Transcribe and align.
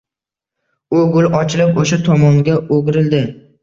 U 0.95 1.03
gul-gul 1.03 1.29
ochilib 1.43 1.79
oʼsha 1.85 2.03
tomonga 2.11 2.61
oʼgirildi. 2.67 3.27